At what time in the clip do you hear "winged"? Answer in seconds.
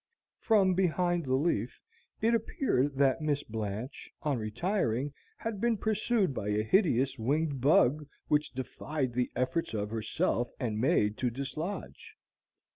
7.19-7.61